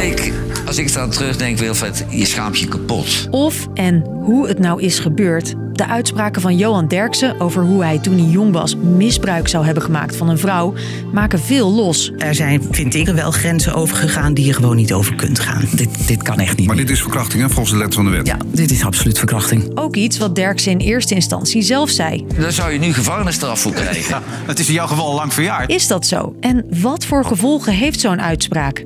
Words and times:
ik, 0.00 0.32
als 0.66 0.78
ik 0.78 0.92
dan 0.92 1.10
terugdenk, 1.10 1.58
Wilfred, 1.58 2.04
je 2.08 2.26
schaamt 2.26 2.58
je 2.58 2.68
kapot. 2.68 3.28
Of 3.30 3.68
en 3.74 4.04
hoe 4.22 4.48
het 4.48 4.58
nou 4.58 4.82
is 4.82 4.98
gebeurd. 4.98 5.54
De 5.72 5.86
uitspraken 5.86 6.42
van 6.42 6.56
Johan 6.56 6.88
Derksen 6.88 7.40
over 7.40 7.62
hoe 7.62 7.82
hij 7.82 7.98
toen 7.98 8.18
hij 8.18 8.26
jong 8.26 8.52
was 8.52 8.76
misbruik 8.76 9.48
zou 9.48 9.64
hebben 9.64 9.82
gemaakt 9.82 10.16
van 10.16 10.28
een 10.28 10.38
vrouw 10.38 10.74
maken 11.12 11.40
veel 11.40 11.72
los. 11.72 12.12
Er 12.18 12.34
zijn, 12.34 12.62
vind 12.70 12.94
ik, 12.94 13.08
wel 13.08 13.30
grenzen 13.30 13.74
overgegaan 13.74 14.34
die 14.34 14.44
je 14.44 14.52
gewoon 14.52 14.76
niet 14.76 14.92
over 14.92 15.14
kunt 15.14 15.38
gaan. 15.38 15.64
Dit, 15.74 16.06
dit 16.06 16.22
kan 16.22 16.38
echt 16.38 16.56
niet. 16.56 16.66
Maar 16.66 16.76
dit 16.76 16.90
is 16.90 17.00
verkrachting, 17.00 17.42
hè, 17.42 17.48
volgens 17.48 17.70
de 17.70 17.76
letter 17.76 17.94
van 17.94 18.04
de 18.04 18.10
wet. 18.16 18.26
Ja, 18.26 18.36
dit 18.46 18.70
is 18.70 18.84
absoluut 18.84 19.18
verkrachting. 19.18 19.70
Ook 19.74 19.96
iets 19.96 20.18
wat 20.18 20.34
Derksen 20.34 20.72
in 20.72 20.78
eerste 20.78 21.14
instantie 21.14 21.62
zelf 21.62 21.90
zei. 21.90 22.26
Daar 22.38 22.52
zou 22.52 22.72
je 22.72 22.78
nu 22.78 22.92
gevangenisstraf 22.92 23.60
voor 23.60 23.72
krijgen. 23.72 24.10
Ja, 24.10 24.22
het 24.46 24.58
is 24.58 24.68
in 24.68 24.74
jouw 24.74 24.86
geval 24.86 25.06
al 25.06 25.14
lang 25.14 25.34
verjaard. 25.34 25.70
Is 25.70 25.86
dat 25.86 26.06
zo? 26.06 26.34
En 26.40 26.66
wat 26.80 27.04
voor 27.04 27.24
gevolgen 27.24 27.72
heeft 27.72 28.00
zo'n 28.00 28.20
uitspraak? 28.20 28.84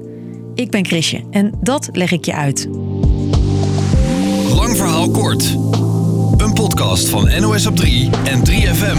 Ik 0.54 0.70
ben 0.70 0.86
Chrisje 0.86 1.22
en 1.30 1.52
dat 1.60 1.88
leg 1.92 2.12
ik 2.12 2.24
je 2.24 2.34
uit. 2.34 2.68
Lang 4.54 4.76
verhaal 4.76 5.10
kort. 5.10 5.56
Een 6.36 6.52
podcast 6.52 7.08
van 7.08 7.40
NOS 7.40 7.66
op 7.66 7.76
3 7.76 8.10
en 8.24 8.42
3FM. 8.50 8.98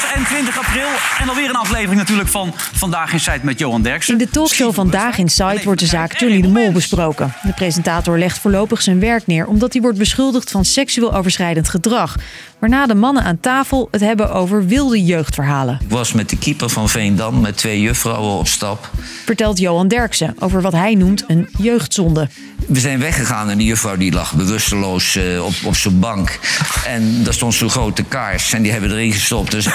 26 0.00 0.58
april. 0.58 0.88
En 1.18 1.28
alweer 1.28 1.48
een 1.48 1.56
aflevering 1.56 1.96
natuurlijk 1.96 2.28
van 2.28 2.52
Vandaag 2.54 3.12
in 3.12 3.20
Site 3.20 3.40
met 3.42 3.58
Johan 3.58 3.82
Derksen. 3.82 4.12
In 4.12 4.18
de 4.18 4.30
talkshow 4.30 4.74
Vandaag 4.74 5.18
in 5.18 5.28
Site 5.28 5.60
wordt 5.64 5.80
de 5.80 5.86
zaak 5.86 6.18
Johnny 6.18 6.40
de 6.40 6.48
Mol 6.48 6.72
besproken. 6.72 7.34
De 7.42 7.52
presentator 7.52 8.18
legt 8.18 8.38
voorlopig 8.38 8.82
zijn 8.82 9.00
werk 9.00 9.26
neer 9.26 9.46
omdat 9.46 9.72
hij 9.72 9.82
wordt 9.82 9.98
beschuldigd 9.98 10.50
van 10.50 10.64
seksueel 10.64 11.14
overschrijdend 11.14 11.68
gedrag. 11.68 12.16
Waarna 12.58 12.86
de 12.86 12.94
mannen 12.94 13.22
aan 13.22 13.40
tafel 13.40 13.88
het 13.90 14.00
hebben 14.00 14.32
over 14.32 14.66
wilde 14.66 15.04
jeugdverhalen. 15.04 15.78
Ik 15.82 15.90
was 15.90 16.12
met 16.12 16.30
de 16.30 16.38
keeper 16.38 16.68
van 16.68 16.88
Veendam 16.88 17.40
met 17.40 17.56
twee 17.56 17.80
juffrouwen 17.80 18.38
op 18.38 18.48
stap. 18.48 18.90
Vertelt 19.24 19.58
Johan 19.58 19.88
Derksen 19.88 20.34
over 20.38 20.62
wat 20.62 20.72
hij 20.72 20.94
noemt 20.94 21.24
een 21.26 21.48
jeugdzonde. 21.58 22.28
We 22.66 22.80
zijn 22.80 22.98
weggegaan 22.98 23.50
en 23.50 23.58
die 23.58 23.66
juffrouw 23.66 23.96
die 23.96 24.12
lag 24.12 24.34
bewusteloos 24.34 25.16
eh, 25.16 25.44
op, 25.44 25.52
op 25.64 25.76
zijn 25.76 25.98
bank. 25.98 26.38
En 26.86 27.24
daar 27.24 27.34
stond 27.34 27.54
zo'n 27.54 27.70
grote 27.70 28.02
kaars 28.02 28.52
en 28.52 28.62
die 28.62 28.72
hebben 28.72 28.90
erin 28.90 29.12
gestopt. 29.12 29.50
Dus 29.50 29.66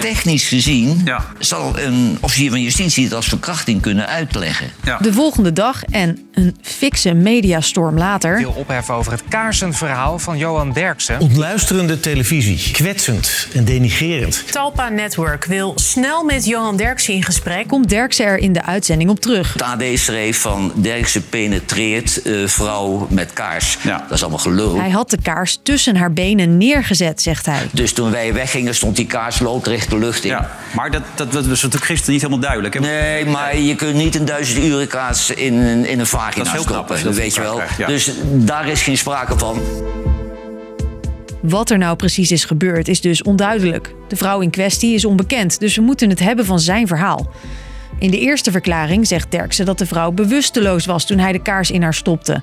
technisch 0.00 0.48
gezien 0.48 1.00
Ja. 1.04 1.24
zal 1.38 1.78
een 1.78 2.18
officier 2.20 2.50
van 2.50 2.62
justitie 2.62 3.04
het 3.04 3.14
als 3.14 3.26
verkrachting 3.26 3.80
kunnen 3.82 4.06
uitleggen. 4.06 4.70
Ja. 4.84 4.98
De 4.98 5.12
volgende 5.12 5.52
dag 5.52 5.82
en 5.82 6.25
een 6.36 6.56
fikse 6.62 7.14
mediastorm 7.14 7.98
later 7.98 8.38
veel 8.38 8.50
ophef 8.56 8.90
over 8.90 9.12
het 9.12 9.22
kaarsenverhaal 9.28 10.18
van 10.18 10.38
Johan 10.38 10.72
Derksen. 10.72 11.20
Ontluisterende 11.20 12.00
televisie. 12.00 12.72
Kwetsend 12.72 13.48
en 13.54 13.64
denigerend. 13.64 14.44
Talpa 14.52 14.88
Network 14.88 15.44
wil 15.44 15.72
snel 15.76 16.24
met 16.24 16.44
Johan 16.46 16.76
Derksen 16.76 17.14
in 17.14 17.22
gesprek. 17.22 17.66
komt 17.68 17.88
Derksen 17.88 18.24
er 18.26 18.38
in 18.38 18.52
de 18.52 18.62
uitzending 18.64 19.10
op 19.10 19.20
terug. 19.20 19.52
Het 19.52 19.62
AD 19.62 19.82
schreef 19.94 20.40
van 20.40 20.72
Derksen 20.74 21.28
penetreert 21.28 22.22
eh, 22.22 22.32
vrouw 22.46 23.06
met 23.10 23.32
kaars. 23.32 23.78
Ja. 23.82 23.98
Dat 24.08 24.10
is 24.16 24.20
allemaal 24.20 24.38
gelul. 24.38 24.78
Hij 24.78 24.90
had 24.90 25.10
de 25.10 25.18
kaars 25.22 25.58
tussen 25.62 25.96
haar 25.96 26.12
benen 26.12 26.56
neergezet, 26.58 27.22
zegt 27.22 27.46
hij. 27.46 27.62
Dus 27.72 27.92
toen 27.92 28.10
wij 28.10 28.32
weggingen 28.32 28.74
stond 28.74 28.96
die 28.96 29.06
kaars 29.06 29.38
loodrecht 29.38 29.90
de 29.90 29.98
lucht 29.98 30.24
in. 30.24 30.30
Ja, 30.30 30.50
maar 30.74 30.90
dat, 30.90 31.02
dat, 31.14 31.32
dat 31.32 31.46
was 31.46 31.62
natuurlijk 31.62 31.90
gisteren 31.90 32.12
niet 32.12 32.22
helemaal 32.22 32.42
duidelijk. 32.42 32.74
hè? 32.74 32.80
Nee, 32.80 33.24
maar 33.26 33.58
je 33.58 33.74
kunt 33.74 33.94
niet 33.94 34.14
een 34.14 34.24
duizend 34.24 34.64
uren 34.64 34.86
kaas 34.88 35.30
in, 35.30 35.54
een- 35.54 35.84
in 35.86 35.98
een 36.00 36.06
vagina 36.06 36.24
Dat 36.34 36.46
is 36.46 36.52
heel 36.52 36.64
knap 36.64 36.74
stoppen. 36.74 36.90
als 36.90 36.98
je 36.98 37.04
dat 37.04 37.14
weet 37.16 37.34
je 37.34 37.40
wel. 37.40 37.60
ja. 37.78 37.86
Dus 37.86 38.10
daar 38.32 38.68
is 38.68 38.82
geen 38.82 38.98
sprake 38.98 39.38
van. 39.38 39.60
Wat 41.40 41.70
er 41.70 41.78
nou 41.78 41.96
precies 41.96 42.30
is 42.30 42.44
gebeurd 42.44 42.88
is 42.88 43.00
dus 43.00 43.22
onduidelijk. 43.22 43.94
De 44.08 44.16
vrouw 44.16 44.40
in 44.40 44.50
kwestie 44.50 44.94
is 44.94 45.04
onbekend, 45.04 45.60
dus 45.60 45.76
we 45.76 45.82
moeten 45.82 46.10
het 46.10 46.18
hebben 46.18 46.44
van 46.44 46.60
zijn 46.60 46.86
verhaal. 46.86 47.30
In 47.98 48.10
de 48.10 48.18
eerste 48.18 48.50
verklaring 48.50 49.06
zegt 49.06 49.30
Derksen 49.30 49.66
dat 49.66 49.78
de 49.78 49.86
vrouw 49.86 50.10
bewusteloos 50.10 50.86
was 50.86 51.06
toen 51.06 51.18
hij 51.18 51.32
de 51.32 51.42
kaars 51.42 51.70
in 51.70 51.82
haar 51.82 51.94
stopte. 51.94 52.42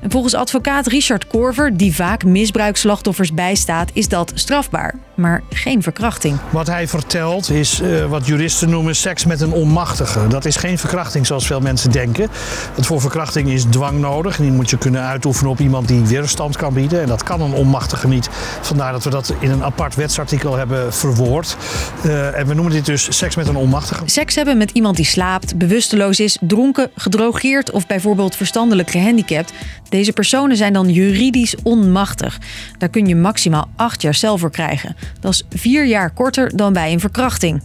En 0.00 0.10
volgens 0.10 0.34
advocaat 0.34 0.86
Richard 0.86 1.26
Korver, 1.26 1.76
die 1.76 1.94
vaak 1.94 2.24
misbruikslachtoffers 2.24 3.34
bijstaat, 3.34 3.90
is 3.92 4.08
dat 4.08 4.32
strafbaar, 4.34 4.94
maar 5.14 5.42
geen 5.50 5.82
verkrachting. 5.82 6.38
Wat 6.50 6.66
hij 6.66 6.88
vertelt 6.88 7.50
is 7.50 7.80
eh, 7.80 8.04
wat 8.04 8.26
juristen 8.26 8.70
noemen 8.70 8.96
seks 8.96 9.24
met 9.24 9.40
een 9.40 9.52
onmachtige. 9.52 10.26
Dat 10.26 10.44
is 10.44 10.56
geen 10.56 10.78
verkrachting 10.78 11.26
zoals 11.26 11.46
veel 11.46 11.60
mensen 11.60 11.90
denken. 11.90 12.28
Want 12.74 12.86
voor 12.86 13.00
verkrachting 13.00 13.48
is 13.48 13.64
dwang 13.70 13.98
nodig. 13.98 14.36
En 14.36 14.42
die 14.42 14.52
moet 14.52 14.70
je 14.70 14.78
kunnen 14.78 15.02
uitoefenen 15.02 15.50
op 15.50 15.60
iemand 15.60 15.88
die 15.88 16.04
weerstand 16.06 16.56
kan 16.56 16.74
bieden. 16.74 17.00
En 17.00 17.08
dat 17.08 17.22
kan 17.22 17.40
een 17.40 17.52
onmachtige 17.52 18.08
niet. 18.08 18.28
Vandaar 18.60 18.92
dat 18.92 19.04
we 19.04 19.10
dat 19.10 19.34
in 19.38 19.50
een 19.50 19.64
apart 19.64 19.94
wetsartikel 19.94 20.56
hebben 20.56 20.94
verwoord. 20.94 21.56
Eh, 22.02 22.38
en 22.38 22.46
we 22.46 22.54
noemen 22.54 22.72
dit 22.72 22.86
dus 22.86 23.16
seks 23.16 23.36
met 23.36 23.48
een 23.48 23.56
onmachtige. 23.56 24.02
Seks 24.06 24.34
hebben 24.34 24.58
met 24.58 24.70
iemand 24.70 24.87
die 24.96 25.04
slaapt, 25.04 25.58
bewusteloos 25.58 26.20
is, 26.20 26.38
dronken, 26.40 26.90
gedrogeerd 26.96 27.70
of 27.70 27.86
bijvoorbeeld 27.86 28.36
verstandelijk 28.36 28.90
gehandicapt. 28.90 29.52
Deze 29.88 30.12
personen 30.12 30.56
zijn 30.56 30.72
dan 30.72 30.90
juridisch 30.90 31.54
onmachtig. 31.62 32.38
Daar 32.78 32.88
kun 32.88 33.06
je 33.06 33.16
maximaal 33.16 33.68
acht 33.76 34.02
jaar 34.02 34.14
cel 34.14 34.38
voor 34.38 34.50
krijgen. 34.50 34.96
Dat 35.20 35.32
is 35.32 35.60
vier 35.60 35.86
jaar 35.86 36.10
korter 36.10 36.56
dan 36.56 36.72
bij 36.72 36.92
een 36.92 37.00
verkrachting. 37.00 37.62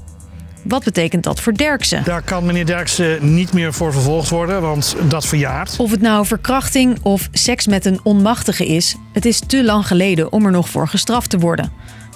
Wat 0.63 0.83
betekent 0.83 1.23
dat 1.23 1.39
voor 1.39 1.53
Derksen? 1.53 2.03
Daar 2.03 2.21
kan 2.21 2.45
meneer 2.45 2.65
Derksen 2.65 3.33
niet 3.33 3.53
meer 3.53 3.73
voor 3.73 3.91
vervolgd 3.91 4.29
worden, 4.29 4.61
want 4.61 4.95
dat 5.09 5.25
verjaart. 5.25 5.75
Of 5.77 5.91
het 5.91 6.01
nou 6.01 6.25
verkrachting 6.25 6.97
of 7.01 7.29
seks 7.31 7.67
met 7.67 7.85
een 7.85 7.99
onmachtige 8.03 8.65
is, 8.65 8.95
het 9.13 9.25
is 9.25 9.39
te 9.47 9.63
lang 9.63 9.87
geleden 9.87 10.31
om 10.31 10.45
er 10.45 10.51
nog 10.51 10.69
voor 10.69 10.87
gestraft 10.87 11.29
te 11.29 11.39
worden. 11.39 11.71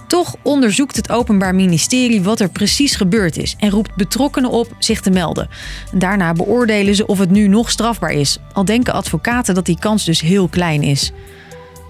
Toch 0.08 0.36
onderzoekt 0.42 0.96
het 0.96 1.12
Openbaar 1.12 1.56
Ministerie 1.56 2.22
wat 2.22 2.40
er 2.40 2.50
precies 2.50 2.96
gebeurd 2.96 3.38
is 3.38 3.56
en 3.60 3.70
roept 3.70 3.96
betrokkenen 3.96 4.50
op 4.50 4.68
zich 4.80 5.02
te 5.02 5.10
melden. 5.10 5.50
En 5.92 6.00
daarna 6.00 6.34
beoordelen 6.34 6.96
ze 6.96 7.06
of 7.06 7.20
het 7.20 7.30
nu 7.30 7.48
nog 7.48 7.70
strafbaar 7.70 8.12
is, 8.12 8.40
al 8.54 8.66
denken 8.66 8.94
advocaten 8.94 9.56
dat 9.56 9.66
die 9.66 9.80
kans 9.80 10.06
dus 10.06 10.22
heel 10.22 10.48
klein 10.48 10.84
is. 10.84 11.12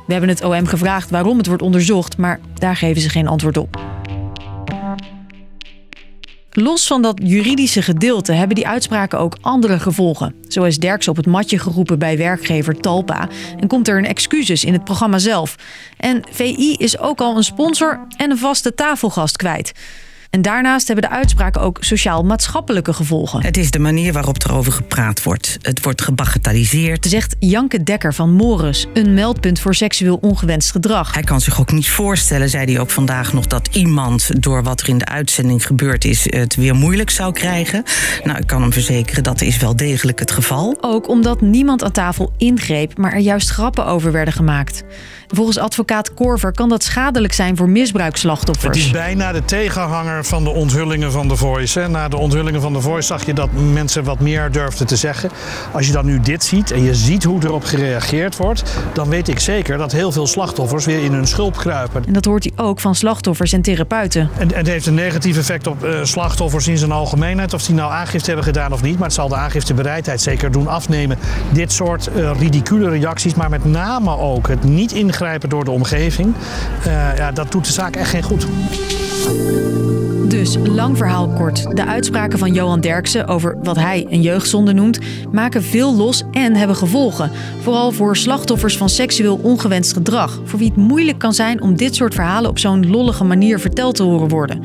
We 0.06 0.12
hebben 0.14 0.30
het 0.30 0.44
OM 0.44 0.66
gevraagd 0.66 1.10
waarom 1.10 1.38
het 1.38 1.48
wordt 1.48 1.62
onderzocht, 1.62 2.18
maar 2.18 2.40
daar 2.54 2.76
geven 2.76 3.02
ze 3.02 3.10
geen 3.10 3.28
antwoord 3.28 3.58
op. 3.58 3.87
Los 6.60 6.88
van 6.88 7.02
dat 7.02 7.20
juridische 7.24 7.82
gedeelte 7.82 8.32
hebben 8.32 8.56
die 8.56 8.68
uitspraken 8.68 9.20
ook 9.20 9.38
andere 9.42 9.80
gevolgen. 9.80 10.36
Zo 10.48 10.64
is 10.64 10.78
Derks 10.78 11.08
op 11.08 11.16
het 11.16 11.26
matje 11.26 11.60
geroepen 11.60 12.00
bij 12.00 12.18
werkgever 12.18 12.78
Talpa 12.78 13.30
en 13.60 13.68
komt 13.68 13.88
er 13.88 13.98
een 13.98 14.06
excuses 14.06 14.64
in 14.64 14.74
het 14.74 14.84
programma 14.84 15.18
zelf. 15.18 15.56
En 15.98 16.24
VI 16.32 16.74
is 16.74 17.00
ook 17.00 17.22
al 17.22 17.38
een 17.38 17.44
sponsor 17.44 18.08
en 18.18 18.32
een 18.32 18.38
vaste 18.38 18.74
tafelgast 18.74 19.38
kwijt. 19.38 19.72
En 20.30 20.42
daarnaast 20.42 20.88
hebben 20.88 21.10
de 21.10 21.16
uitspraken 21.16 21.62
ook 21.62 21.78
sociaal-maatschappelijke 21.80 22.94
gevolgen. 22.94 23.44
Het 23.44 23.58
is 23.58 23.72
de 23.72 23.80
manier 23.80 24.14
waarop 24.14 24.44
erover 24.44 24.72
gepraat 24.72 25.24
wordt. 25.24 25.58
Het 25.62 25.84
wordt 25.84 26.02
gebagatelliseerd. 26.02 27.06
Zegt 27.06 27.36
Janke 27.40 27.84
Dekker 27.84 28.14
van 28.14 28.34
Morus, 28.34 28.86
een 28.94 29.14
meldpunt 29.14 29.60
voor 29.60 29.76
seksueel 29.76 30.16
ongewenst 30.16 30.72
gedrag. 30.72 31.14
Hij 31.14 31.24
kan 31.24 31.42
zich 31.42 31.60
ook 31.60 31.72
niet 31.72 31.90
voorstellen, 31.90 32.50
zei 32.50 32.72
hij 32.72 32.82
ook 32.82 32.90
vandaag 32.90 33.34
nog, 33.34 33.48
dat 33.48 33.68
iemand 33.72 34.42
door 34.44 34.64
wat 34.64 34.82
er 34.82 34.90
in 34.90 34.98
de 34.98 35.06
uitzending 35.06 35.66
gebeurd 35.66 36.06
is, 36.06 36.24
het 36.30 36.56
weer 36.56 36.76
moeilijk 36.76 37.10
zou 37.10 37.34
krijgen. 37.34 37.84
Nou, 38.24 38.38
ik 38.38 38.48
kan 38.48 38.62
hem 38.62 38.74
verzekeren, 38.74 39.24
dat 39.24 39.42
is 39.42 39.58
wel 39.58 39.76
degelijk 39.76 40.20
het 40.20 40.32
geval. 40.32 40.78
Ook 40.82 41.10
omdat 41.10 41.42
niemand 41.42 41.84
aan 41.84 41.92
tafel 41.92 42.34
ingreep, 42.38 42.98
maar 42.98 43.14
er 43.14 43.20
juist 43.20 43.50
grappen 43.50 43.86
over 43.86 44.12
werden 44.12 44.34
gemaakt. 44.34 44.84
Volgens 45.28 45.58
advocaat 45.58 46.14
Korver 46.14 46.52
kan 46.52 46.70
dat 46.70 46.84
schadelijk 46.84 47.34
zijn 47.34 47.58
voor 47.58 47.66
Het 47.66 47.76
misbruikslachtoffers. 47.76 48.78
is 48.78 48.92
bijna 48.92 49.32
de 49.32 49.46
tegenhanger 49.46 50.17
van 50.26 50.44
de 50.44 50.50
onthullingen 50.50 51.12
van 51.12 51.28
The 51.28 51.36
Voice. 51.36 51.80
Hè. 51.80 51.88
Na 51.90 52.08
de 52.08 52.18
onthullingen 52.18 52.62
van 52.62 52.74
The 52.74 52.82
Voice 52.82 53.08
zag 53.08 53.26
je 53.26 53.34
dat 53.34 53.50
mensen 53.52 54.04
wat 54.04 54.20
meer 54.20 54.52
durfden 54.52 54.88
te 54.88 54.96
zeggen. 54.96 55.30
Als 55.72 55.88
je 55.88 55.92
dan 55.92 56.06
nu 56.06 56.20
dit 56.20 56.44
ziet 56.44 56.72
en 56.72 56.84
je 56.84 56.96
ziet 56.96 57.24
hoe 57.24 57.44
erop 57.44 57.64
gereageerd 57.64 58.38
wordt... 58.38 58.64
dan 58.94 59.10
weet 59.10 59.28
ik 59.28 59.40
zeker 59.40 59.78
dat 59.78 59.92
heel 59.92 60.12
veel 60.12 60.28
slachtoffers 60.28 60.86
weer 60.86 61.04
in 61.04 61.14
hun 61.14 61.28
schulp 61.28 61.58
kruipen. 61.58 62.06
En 62.06 62.14
dat 62.14 62.26
hoort 62.26 62.44
hij 62.44 62.66
ook 62.66 62.80
van 62.80 62.96
slachtoffers 62.96 63.54
en 63.54 63.62
therapeuten. 63.62 64.30
En, 64.38 64.52
en 64.52 64.58
het 64.58 64.68
heeft 64.68 64.86
een 64.86 64.94
negatief 64.94 65.38
effect 65.38 65.68
op 65.68 65.84
eh, 65.84 66.00
slachtoffers 66.04 66.68
in 66.68 66.78
zijn 66.78 66.92
algemeenheid. 66.92 67.54
Of 67.54 67.64
die 67.64 67.76
nou 67.76 67.92
aangifte 67.92 68.28
hebben 68.28 68.46
gedaan 68.46 68.74
of 68.74 68.82
niet. 68.82 68.96
Maar 68.96 69.08
het 69.08 69.16
zal 69.16 69.28
de 69.28 69.36
aangiftebereidheid 69.36 70.22
zeker 70.22 70.52
doen 70.52 70.68
afnemen. 70.68 71.18
Dit 71.52 71.72
soort 71.72 72.08
eh, 72.08 72.32
ridicule 72.40 72.90
reacties, 72.90 73.36
maar 73.36 73.50
met 73.50 73.66
name 73.66 74.18
ook 74.18 74.48
het 74.48 74.64
niet 74.64 74.92
ingrijpen 74.92 75.50
door 75.50 75.64
de 75.64 75.72
omgeving. 75.72 76.34
eh, 76.84 77.18
ja, 77.18 77.32
dat 77.32 77.52
doet 77.52 77.66
de 77.66 77.72
zaak 77.72 77.96
echt 77.96 78.10
geen 78.10 78.24
goed. 78.24 78.48
Dus, 80.38 80.58
lang 80.66 80.98
verhaal 80.98 81.30
kort. 81.30 81.76
De 81.76 81.86
uitspraken 81.86 82.40
van 82.40 82.54
Johan 82.54 82.82
Derksen 82.82 83.28
over 83.28 83.58
wat 83.64 83.76
hij 83.76 84.06
een 84.10 84.22
jeugdzonde 84.22 84.74
noemt, 84.74 85.00
maken 85.32 85.64
veel 85.64 85.96
los 85.96 86.24
en 86.32 86.56
hebben 86.56 86.76
gevolgen. 86.76 87.32
Vooral 87.62 87.92
voor 87.92 88.18
slachtoffers 88.18 88.78
van 88.78 88.90
seksueel 88.90 89.40
ongewenst 89.42 89.94
gedrag. 89.94 90.42
Voor 90.44 90.60
wie 90.60 90.68
het 90.68 90.78
moeilijk 90.78 91.20
kan 91.20 91.34
zijn 91.34 91.62
om 91.62 91.76
dit 91.76 91.96
soort 91.96 92.14
verhalen 92.14 92.50
op 92.50 92.60
zo'n 92.60 92.90
lollige 92.90 93.24
manier 93.24 93.60
verteld 93.60 93.96
te 93.96 94.04
horen 94.04 94.28
worden. 94.28 94.64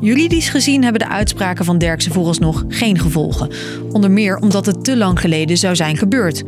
Juridisch 0.00 0.48
gezien 0.48 0.82
hebben 0.82 1.00
de 1.00 1.08
uitspraken 1.08 1.64
van 1.64 1.78
Derksen 1.78 2.12
vooralsnog 2.12 2.64
geen 2.68 2.98
gevolgen. 2.98 3.50
Onder 3.92 4.10
meer 4.10 4.36
omdat 4.36 4.66
het 4.66 4.84
te 4.84 4.96
lang 4.96 5.20
geleden 5.20 5.58
zou 5.58 5.76
zijn 5.76 5.96
gebeurd. 5.96 6.42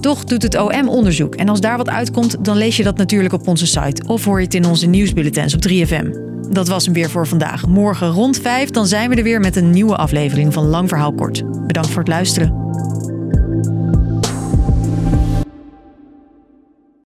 Toch 0.00 0.24
doet 0.24 0.42
het 0.42 0.58
OM 0.58 0.88
onderzoek 0.88 1.34
en 1.34 1.48
als 1.48 1.60
daar 1.60 1.76
wat 1.76 1.88
uitkomt, 1.88 2.44
dan 2.44 2.56
lees 2.56 2.76
je 2.76 2.82
dat 2.82 2.96
natuurlijk 2.96 3.34
op 3.34 3.48
onze 3.48 3.66
site 3.66 4.02
of 4.06 4.24
hoor 4.24 4.38
je 4.38 4.44
het 4.44 4.54
in 4.54 4.66
onze 4.66 4.86
nieuwsbulletins 4.86 5.54
op 5.54 5.68
3FM. 5.68 6.33
Dat 6.54 6.68
was 6.68 6.84
hem 6.84 6.94
weer 6.94 7.10
voor 7.10 7.26
vandaag. 7.26 7.66
Morgen 7.66 8.10
rond 8.10 8.38
5 8.38 8.70
dan 8.70 8.86
zijn 8.86 9.10
we 9.10 9.16
er 9.16 9.22
weer 9.22 9.40
met 9.40 9.56
een 9.56 9.70
nieuwe 9.70 9.96
aflevering 9.96 10.52
van 10.52 10.66
Lang 10.66 10.88
Verhaal 10.88 11.12
Kort. 11.12 11.66
Bedankt 11.66 11.88
voor 11.90 11.98
het 11.98 12.08
luisteren. 12.08 12.62